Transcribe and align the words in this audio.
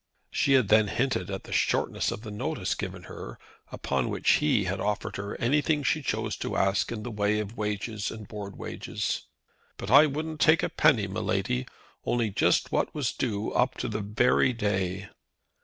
'"She 0.31 0.53
had 0.53 0.69
then 0.69 0.87
hinted 0.87 1.29
at 1.29 1.43
the 1.43 1.51
shortness 1.51 2.09
of 2.09 2.21
the 2.23 2.31
notice 2.31 2.73
given 2.73 3.03
her, 3.03 3.37
upon 3.71 4.09
which 4.09 4.31
he 4.41 4.63
had 4.63 4.79
offered 4.79 5.15
her 5.17 5.35
anything 5.39 5.83
she 5.83 6.01
chose 6.01 6.35
to 6.37 6.55
ask 6.57 6.91
in 6.91 7.03
the 7.03 7.11
way 7.11 7.37
of 7.39 7.55
wages 7.55 8.09
and 8.09 8.27
board 8.27 8.57
wages. 8.57 9.27
"But 9.77 9.91
I 9.91 10.07
wouldn't 10.07 10.39
take 10.41 10.63
a 10.63 10.69
penny, 10.69 11.05
my 11.05 11.19
Lady; 11.19 11.67
only 12.03 12.31
just 12.31 12.71
what 12.71 12.95
was 12.95 13.13
due 13.13 13.51
up 13.51 13.77
to 13.77 13.87
the 13.87 14.01
very 14.01 14.53
day." 14.53 15.09